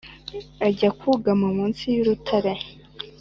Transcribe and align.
ajya 0.67 0.89
kwugama 0.97 1.47
munsi 1.57 1.83
y’urutare, 1.95 2.53